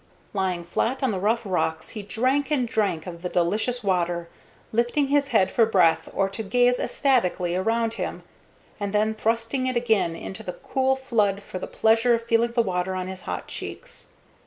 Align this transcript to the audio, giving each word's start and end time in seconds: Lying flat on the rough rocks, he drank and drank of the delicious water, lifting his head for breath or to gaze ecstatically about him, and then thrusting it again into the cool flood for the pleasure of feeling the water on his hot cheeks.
Lying 0.33 0.63
flat 0.63 1.03
on 1.03 1.11
the 1.11 1.19
rough 1.19 1.43
rocks, 1.45 1.89
he 1.89 2.01
drank 2.01 2.49
and 2.49 2.67
drank 2.67 3.05
of 3.05 3.21
the 3.21 3.29
delicious 3.29 3.83
water, 3.83 4.29
lifting 4.73 5.09
his 5.09 5.27
head 5.27 5.51
for 5.51 5.63
breath 5.63 6.09
or 6.11 6.27
to 6.27 6.41
gaze 6.41 6.79
ecstatically 6.79 7.53
about 7.53 7.93
him, 8.01 8.23
and 8.79 8.93
then 8.93 9.13
thrusting 9.13 9.67
it 9.67 9.75
again 9.77 10.15
into 10.15 10.41
the 10.41 10.53
cool 10.53 10.95
flood 10.95 11.43
for 11.43 11.59
the 11.59 11.67
pleasure 11.67 12.15
of 12.15 12.23
feeling 12.25 12.53
the 12.53 12.63
water 12.63 12.95
on 12.95 13.05
his 13.05 13.21
hot 13.29 13.45
cheeks. 13.47 14.07